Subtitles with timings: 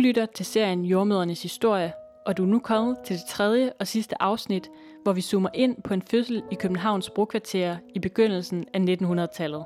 [0.00, 1.92] Lytter til serien Jordmødernes Historie,
[2.26, 4.70] og du er nu kommet til det tredje og sidste afsnit,
[5.02, 9.64] hvor vi zoomer ind på en fødsel i Københavns brokvarter i begyndelsen af 1900-tallet.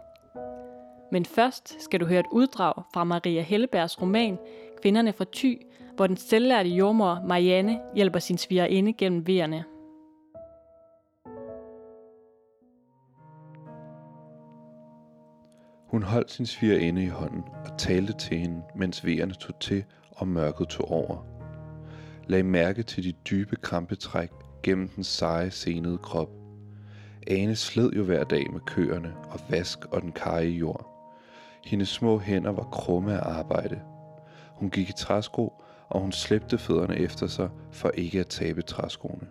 [1.13, 4.39] Men først skal du høre et uddrag fra Maria Hellebergs roman
[4.83, 5.63] Kvinderne fra Thy,
[5.97, 9.65] hvor den selvlærte jordmor Marianne hjælper sin svigerinde gennem vejerne.
[15.89, 20.29] Hun holdt sin svigerinde i hånden og talte til hende, mens vejerne tog til og
[20.29, 21.27] mørket tog over.
[22.27, 24.31] Lag mærke til de dybe krampetræk
[24.63, 26.31] gennem den seje, senede krop.
[27.27, 30.91] Ane sled jo hver dag med køerne og vask og den karige jord.
[31.65, 33.81] Hendes små hænder var krumme af arbejde.
[34.49, 35.53] Hun gik i træsko,
[35.89, 39.27] og hun slæbte fødderne efter sig for ikke at tabe træskoene.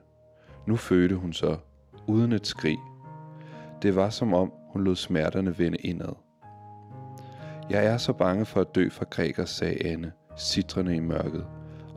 [0.68, 1.58] Nu fødte hun så,
[2.08, 2.78] uden et skrig.
[3.82, 6.16] Det var som om, hun lod smerterne vende indad.
[7.70, 11.46] Jeg er så bange for at dø for Gregers, sagde Anne, sitrende i mørket,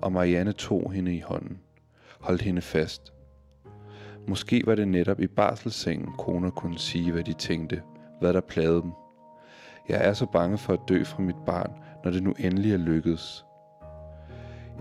[0.02, 1.58] og Marianne tog hende i hånden,
[2.20, 3.12] holdt hende fast.
[4.28, 7.82] Måske var det netop i barselssengen, koner kunne sige, hvad de tænkte,
[8.20, 8.92] hvad der plagede dem.
[9.88, 11.72] Jeg er så bange for at dø fra mit barn,
[12.04, 13.44] når det nu endelig er lykkedes.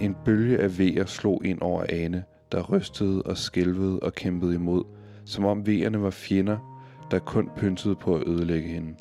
[0.01, 4.83] En bølge af vejer slog ind over Ane, der rystede og skælvede og kæmpede imod,
[5.25, 8.95] som om vejerne var fjender, der kun pyntede på at ødelægge hende.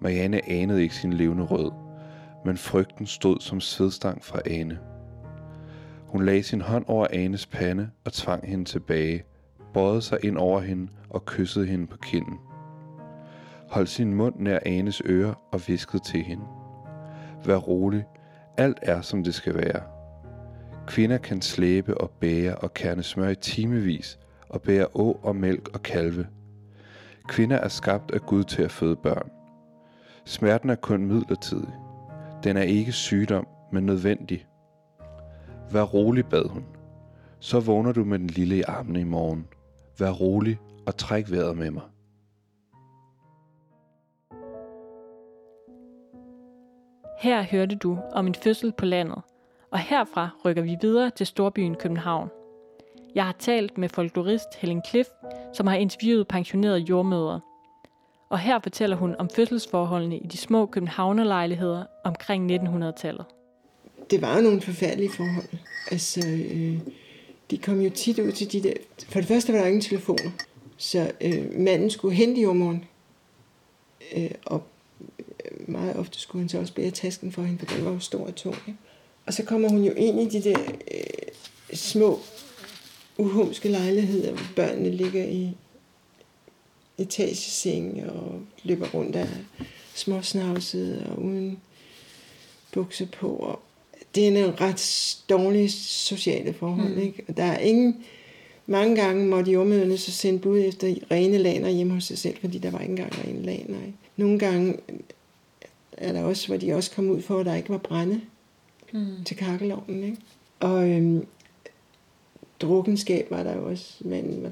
[0.00, 1.87] Marianne anede ikke sin levende rød,
[2.44, 4.78] men frygten stod som svedstang fra Ane.
[6.06, 9.24] Hun lagde sin hånd over Anes pande og tvang hende tilbage,
[9.74, 12.38] bøjede sig ind over hende og kyssede hende på kinden.
[13.70, 16.44] Holdt sin mund nær Anes øre og viskede til hende.
[17.44, 18.04] Vær rolig,
[18.56, 19.82] alt er som det skal være.
[20.86, 24.18] Kvinder kan slæbe og bære og kerne smør i timevis
[24.48, 26.26] og bære å og mælk og kalve.
[27.28, 29.30] Kvinder er skabt af Gud til at føde børn.
[30.24, 31.87] Smerten er kun midlertidig.
[32.44, 34.46] Den er ikke sygdom, men nødvendig.
[35.72, 36.64] Vær rolig, bad hun.
[37.40, 39.46] Så vågner du med den lille i armene i morgen.
[39.98, 41.82] Vær rolig og træk vejret med mig.
[47.18, 49.22] Her hørte du om en fødsel på landet,
[49.72, 52.28] og herfra rykker vi videre til storbyen København.
[53.14, 55.08] Jeg har talt med folklorist Helen Cliff,
[55.54, 57.40] som har interviewet pensionerede jordmødre.
[58.28, 63.24] Og her fortæller hun om fødselsforholdene i de små københavnerlejligheder omkring 1900-tallet.
[64.10, 65.48] Det var jo nogle forfærdelige forhold.
[65.90, 66.78] Altså, øh,
[67.50, 68.72] de kom jo tit ud til de der...
[69.08, 70.30] For det første var der ingen telefoner.
[70.76, 72.84] Så øh, manden skulle hente jordmoren.
[74.16, 74.62] Øh, og
[75.20, 77.98] øh, meget ofte skulle han så også bære tasken for hende, for den var jo
[77.98, 78.56] stor og tung.
[78.66, 78.78] Ikke?
[79.26, 80.58] Og så kommer hun jo ind i de der
[80.94, 82.20] øh, små,
[83.18, 85.56] uhumske lejligheder, hvor børnene ligger i
[86.98, 89.28] etageseng og løber rundt af
[89.94, 91.58] småsnavset og uden
[92.72, 93.28] bukser på.
[93.28, 93.60] Og
[94.14, 96.94] det er en ret dårlige sociale forhold.
[96.94, 97.00] Mm.
[97.00, 97.24] Ikke?
[97.28, 98.04] Og der er ingen...
[98.70, 102.58] Mange gange måtte jordmøderne så sende bud efter rene laner hjemme hos sig selv, fordi
[102.58, 103.86] der var ikke engang rene laner.
[103.86, 103.98] Ikke?
[104.16, 104.76] Nogle gange
[105.92, 108.20] er der også, hvor de også kom ud for, at der ikke var brænde
[108.92, 109.24] mm.
[109.24, 110.04] til kakkelovnen.
[110.04, 110.16] Ikke?
[110.60, 111.26] Og øhm,
[112.60, 113.94] drukkenskab var der jo også.
[114.00, 114.50] Manden var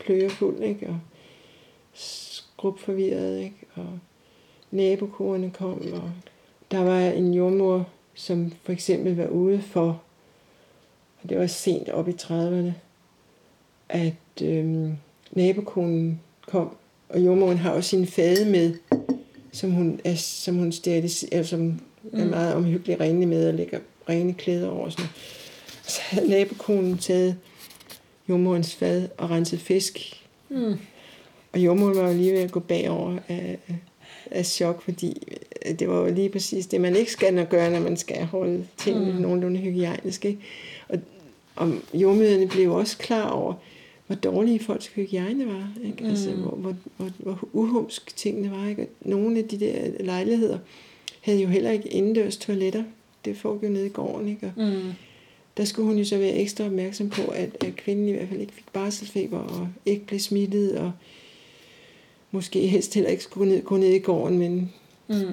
[0.00, 0.88] pløgerfuld, ikke?
[0.88, 0.98] og
[1.94, 3.56] skrubforvirret, ikke?
[3.74, 3.98] og
[4.70, 6.12] nabokorene kom, og
[6.70, 10.02] der var en jordmor, som for eksempel var ude for,
[11.22, 12.72] og det var sent op i 30'erne,
[13.88, 14.96] at øhm,
[15.32, 16.76] nabokonen kom,
[17.08, 18.74] og jordmoren har også sin fade med,
[19.52, 21.80] som hun, er, som hun steriliserer, eller som mm.
[22.12, 23.78] er meget omhyggelig renlig med, og lægger
[24.08, 24.90] rene klæder over.
[24.90, 25.06] Sådan.
[25.82, 27.36] Så havde nabokonen taget
[28.28, 30.22] jordmorens fad og renset fisk.
[30.48, 30.74] Mm.
[31.52, 33.58] Og jordmoren var jo lige ved at gå bagover af,
[34.30, 35.32] af chok, fordi
[35.78, 39.12] det var jo lige præcis det, man ikke skal gøre, når man skal holde tingene
[39.12, 39.20] mm.
[39.20, 40.24] nogenlunde hygiejnisk.
[40.24, 40.40] Ikke?
[40.88, 40.98] Og,
[41.56, 43.54] og jordmøderne blev også klar over,
[44.06, 45.72] hvor dårlige folks hygiejne var.
[45.84, 46.04] Ikke?
[46.04, 46.10] Mm.
[46.10, 48.68] Altså, hvor, hvor, hvor, hvor uhumsk tingene var.
[48.68, 48.86] Ikke?
[49.00, 50.58] nogle af de der lejligheder
[51.20, 52.84] havde jo heller ikke indendørs toiletter.
[53.24, 54.28] Det får jo nede i gården.
[54.28, 54.52] Ikke?
[54.56, 54.92] Og mm.
[55.56, 58.40] Der skulle hun jo så være ekstra opmærksom på, at, at kvinden i hvert fald
[58.40, 60.92] ikke fik barselsfeber og ikke blev smittet, og
[62.30, 64.72] måske helst heller ikke skulle gå ned, gå ned i gården, men
[65.08, 65.32] mm.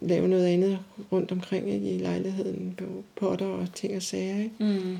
[0.00, 0.78] lave noget andet
[1.12, 1.90] rundt omkring ikke?
[1.90, 2.84] i lejligheden, på
[3.16, 4.38] potter og ting og sager.
[4.38, 4.54] Ikke?
[4.58, 4.98] Mm.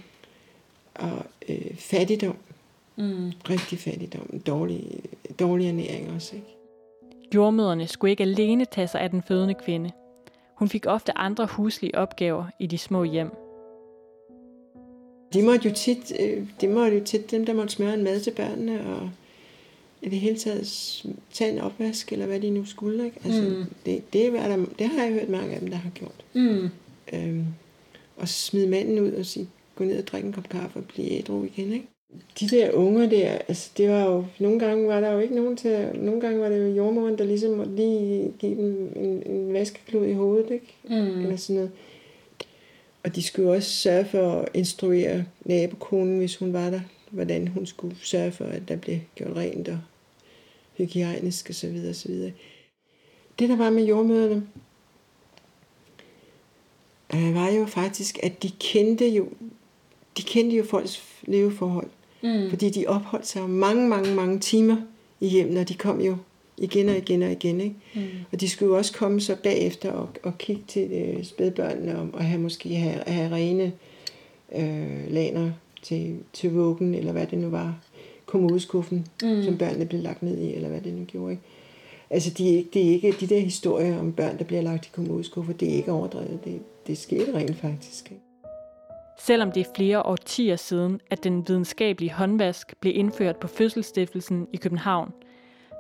[0.95, 2.37] Og øh, fattigdom.
[2.97, 3.33] Mm.
[3.51, 4.41] Rigtig fattigdom.
[4.47, 5.01] Dårlig,
[5.41, 6.35] dårlig ernæring også.
[6.37, 6.47] Ikke?
[7.35, 9.91] Jordmøderne skulle ikke alene tage sig af den fødende kvinde.
[10.55, 13.42] Hun fik ofte andre huslige opgaver i de små hjem.
[15.33, 18.21] De måtte jo tit, øh, de måtte jo tit dem, der måtte smøre en mad
[18.21, 19.11] til børnene, og
[20.03, 23.05] i det hele taget tage en opvask, eller hvad de nu skulle.
[23.05, 23.17] Ikke?
[23.25, 23.65] Altså, mm.
[23.87, 26.25] det, det, er der, det har jeg hørt mange af dem, der har gjort.
[26.33, 26.69] Mm.
[27.13, 27.45] Øhm,
[28.17, 31.11] og smide manden ud og sige, gå ned og drikke en kop kaffe og blive
[31.11, 31.87] ædru igen, ikke?
[32.41, 35.57] De der unger der, altså det var jo, nogle gange var der jo ikke nogen
[35.57, 39.53] til, nogle gange var det jo jordmoren, der ligesom måtte lige give dem en, en
[39.53, 40.75] vaskeklud i hovedet, ikke?
[40.85, 41.21] Mm.
[41.21, 41.71] Eller sådan noget.
[43.05, 47.67] Og de skulle også sørge for at instruere nabokonen, hvis hun var der, hvordan hun
[47.67, 49.79] skulle sørge for, at der blev gjort rent og
[50.77, 52.33] hygiejnisk og så videre, så videre.
[53.39, 54.47] Det der var med jordmøderne,
[57.15, 59.29] øh, var jo faktisk, at de kendte jo,
[60.17, 61.91] de kendte jo folks leveforhold.
[62.23, 62.51] Mm.
[62.51, 64.77] Fordi de opholdt sig mange, mange, mange timer
[65.21, 66.17] i hjemmet, og de kom jo
[66.63, 67.61] igen og igen og igen.
[67.61, 67.75] Ikke?
[67.95, 68.03] Mm.
[68.33, 72.09] Og de skulle jo også komme så bagefter og, og kigge til øh, spædbørnene og,
[72.13, 73.73] og have måske have, have rene
[74.55, 75.51] øh, laner
[75.83, 77.79] til, til vuggen, eller hvad det nu var,
[78.27, 79.43] kommodeskuffen, mm.
[79.43, 81.33] som børnene blev lagt ned i, eller hvad det nu gjorde.
[81.33, 81.43] Ikke?
[82.11, 84.87] Altså, de er ikke, det er ikke de der historier om børn, der bliver lagt
[84.87, 86.39] i kommodeskuffer, det er ikke overdrevet.
[86.45, 88.11] Det, det skete rent faktisk.
[88.11, 88.23] Ikke?
[89.19, 94.57] Selvom det er flere årtier siden, at den videnskabelige håndvask blev indført på fødselsstiftelsen i
[94.57, 95.13] København,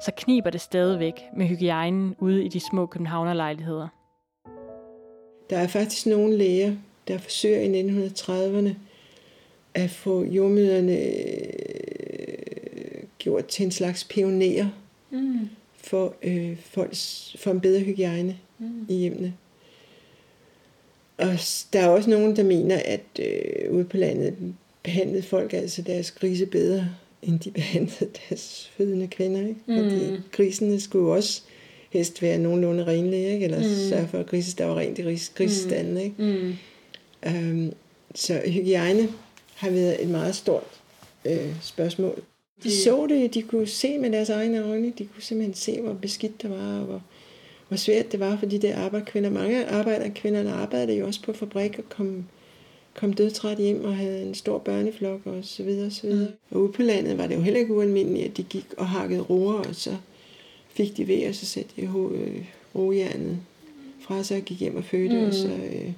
[0.04, 3.88] så kniber det stadigvæk med hygiejnen ude i de små københavnerlejligheder.
[5.50, 6.76] Der er faktisk nogle læger,
[7.08, 8.74] der forsøger i 1930'erne
[9.74, 11.42] at få jordmøderne øh,
[13.18, 14.68] gjort til en slags pionerer
[15.10, 15.48] mm.
[15.76, 18.86] for, øh, folks, for en bedre hygiejne mm.
[18.88, 19.34] i hjemmene.
[21.18, 21.38] Og
[21.72, 26.10] der er også nogen, der mener, at øh, ude på landet behandlede folk altså deres
[26.10, 26.88] grise bedre,
[27.22, 29.40] end de behandlede deres fødende kvinder.
[29.40, 29.60] Ikke?
[29.66, 29.76] Mm.
[29.76, 31.42] Fordi grisene skulle jo også
[31.90, 33.44] helst være nogenlunde renlige, ikke?
[33.44, 33.88] eller mm.
[33.88, 35.96] sørge for, at grises, der var rent i gris, grisestanden.
[35.96, 36.14] Ikke?
[36.18, 36.54] Mm.
[37.26, 37.72] Um,
[38.14, 39.08] så hygiejne
[39.54, 40.80] har været et meget stort
[41.24, 42.22] øh, spørgsmål.
[42.62, 45.92] De så det, de kunne se med deres egne øjne, de kunne simpelthen se, hvor
[45.92, 47.02] beskidt det var, og hvor,
[47.68, 49.30] hvor svært det var for de der arbejderkvinder.
[49.30, 52.24] Mange arbejderkvinder arbejdede jo også på fabrik og kom,
[52.94, 56.28] kom dødtræt hjem og havde en stor børneflok og så videre og så videre.
[56.28, 56.56] Mm.
[56.56, 59.20] Og ude på landet var det jo heller ikke ualmindeligt, at de gik og hakkede
[59.20, 59.96] roer, og så
[60.68, 62.44] fik de ved, og så satte de øh,
[62.74, 63.38] rojernet
[64.00, 65.26] fra sig og gik hjem og fødte, mm.
[65.26, 65.92] og så øh,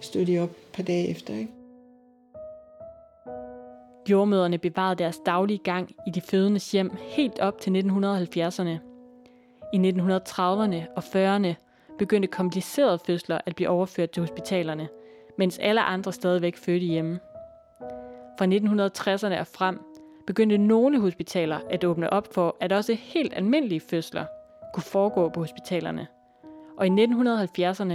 [0.00, 1.34] stod de op et par dage efter.
[1.34, 1.52] Ikke?
[4.10, 8.78] Jordmøderne bevarede deres daglige gang i de fødendes hjem helt op til 1970'erne.
[9.72, 11.54] I 1930'erne og 40'erne
[11.98, 14.88] begyndte komplicerede fødsler at blive overført til hospitalerne,
[15.38, 17.20] mens alle andre stadigvæk fødte hjemme.
[18.38, 19.80] Fra 1960'erne og frem
[20.26, 24.24] begyndte nogle hospitaler at åbne op for, at også helt almindelige fødsler
[24.74, 26.06] kunne foregå på hospitalerne.
[26.76, 27.94] Og i 1970'erne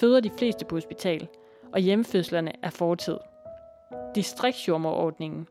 [0.00, 1.28] føder de fleste på hospital,
[1.72, 3.16] og hjemmefødslerne er fortid.
[4.14, 5.46] Distriktsjordmorordningen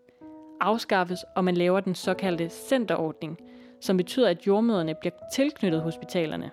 [0.60, 3.38] afskaffes, og man laver den såkaldte centerordning,
[3.82, 6.52] som betyder, at jordmøderne bliver tilknyttet hospitalerne.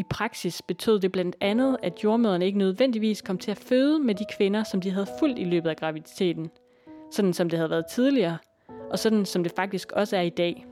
[0.00, 4.14] I praksis betød det blandt andet, at jordmøderne ikke nødvendigvis kom til at føde med
[4.14, 6.50] de kvinder, som de havde fulgt i løbet af graviditeten,
[7.10, 8.38] sådan som det havde været tidligere,
[8.90, 10.66] og sådan som det faktisk også er i dag.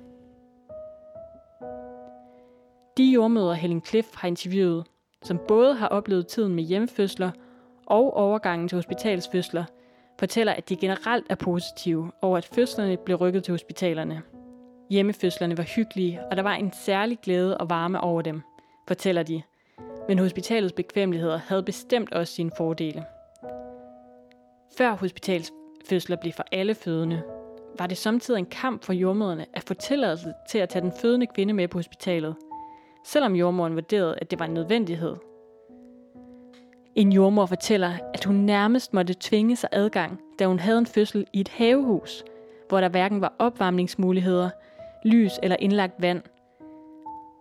[2.97, 4.87] De jordmøder Helen Cliff har interviewet,
[5.23, 7.31] som både har oplevet tiden med hjemmefødsler
[7.87, 9.65] og overgangen til hospitalsfødsler,
[10.19, 14.23] fortæller, at de generelt er positive over, at fødslerne blev rykket til hospitalerne.
[14.91, 18.43] Hjemmefødslerne var hyggelige, og der var en særlig glæde og varme over dem,
[18.89, 19.43] fortæller de.
[20.09, 23.05] Men hospitalets bekvemmeligheder havde bestemt også sine fordele.
[24.79, 27.23] Før hospitalsfødsler blev for alle fødende,
[27.79, 31.27] var det samtidig en kamp for jordmøderne at få tilladelse til at tage den fødende
[31.27, 32.37] kvinde med på hospitalet,
[33.07, 35.17] selvom jordmoren vurderede, at det var en nødvendighed–
[36.99, 41.27] en jordmor fortæller, at hun nærmest måtte tvinge sig adgang, da hun havde en fødsel
[41.33, 42.25] i et havehus,
[42.69, 44.51] hvor der hverken var opvarmningsmuligheder,
[45.05, 46.23] lys eller indlagt vand.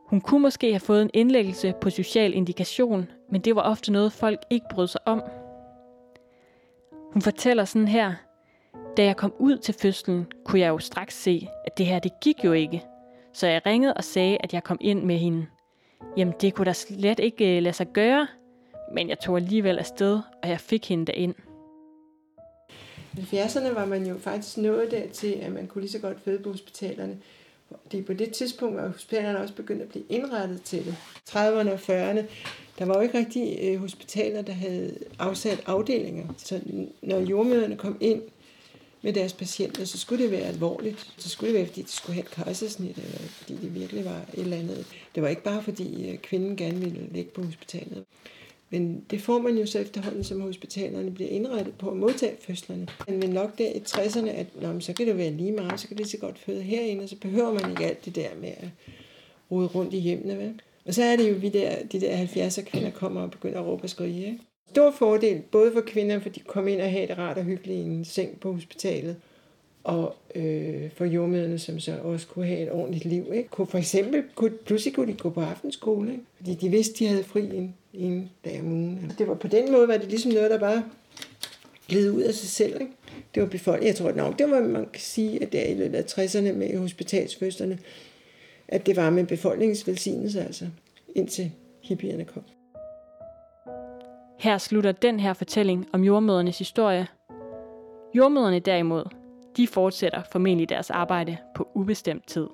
[0.07, 4.11] Hun kunne måske have fået en indlæggelse på social indikation, men det var ofte noget,
[4.11, 5.23] folk ikke brød sig om.
[7.13, 8.13] Hun fortæller sådan her,
[8.97, 12.11] da jeg kom ud til fødslen, kunne jeg jo straks se, at det her det
[12.21, 12.83] gik jo ikke.
[13.33, 15.45] Så jeg ringede og sagde, at jeg kom ind med hende.
[16.17, 18.27] Jamen, det kunne da slet ikke øh, lade sig gøre,
[18.93, 21.35] men jeg tog alligevel afsted, og jeg fik hende derind.
[23.17, 26.43] I 70'erne var man jo faktisk nået dertil, at man kunne lige så godt føde
[26.43, 27.17] på hospitalerne.
[27.91, 30.95] Det på det tidspunkt var hospitalerne også begyndt at blive indrettet til det.
[31.29, 32.24] 30'erne og 40'erne,
[32.79, 36.27] der var jo ikke rigtig øh, hospitaler, der havde afsat afdelinger.
[36.38, 36.62] Så
[37.01, 38.21] når jordmøderne kom ind
[39.01, 41.13] med deres patienter, så skulle det være alvorligt.
[41.17, 44.21] Så skulle det være, fordi de skulle have et kejsersnit, eller fordi det virkelig var
[44.33, 44.86] et eller andet.
[45.15, 48.03] Det var ikke bare, fordi øh, kvinden gerne ville ligge på hospitalet.
[48.69, 52.88] Men det får man jo så efterhånden, som hospitalerne bliver indrettet på at modtage fødslerne.
[53.07, 55.97] Men nok der i 60'erne, at nå, så kan det være lige meget, så kan
[55.97, 58.69] det så godt føde herinde, og så behøver man ikke alt det der med at
[59.51, 60.38] rode rundt i hjemmene.
[60.38, 60.62] Vel?
[60.86, 63.65] Og så er det jo, vi der, de der 70'er kvinder kommer og begynder at
[63.65, 64.25] råbe og skrige.
[64.25, 64.39] Ikke?
[64.69, 67.79] Stor fordel, både for kvinder, for de kom ind og har det rart og hyggeligt
[67.79, 69.15] i en seng på hospitalet,
[69.84, 73.25] og øh, for jordmøderne, som så også kunne have et ordentligt liv.
[73.34, 73.50] Ikke?
[73.50, 76.24] Kunne for eksempel, kunne, pludselig kunne de gå på aftenskole, ikke?
[76.38, 79.00] fordi de vidste, de havde fri en, en dag om ugen.
[79.03, 80.84] Altså, det var på den måde, var det ligesom noget, der bare
[81.88, 82.81] gled ud af sig selv.
[82.81, 82.93] Ikke?
[83.36, 83.88] Det var befolkningen.
[83.88, 86.51] Jeg tror nok, det var, man kan sige, at det er i løbet af 60'erne
[86.51, 87.79] med hospitalsfødslerne,
[88.67, 90.67] at det var med befolkningens velsignelse, altså,
[91.15, 92.43] indtil hippierne kom.
[94.39, 97.07] Her slutter den her fortælling om jordmødernes historie.
[98.13, 99.03] Jordmøderne derimod,
[99.57, 102.47] de fortsætter formentlig deres arbejde på ubestemt tid.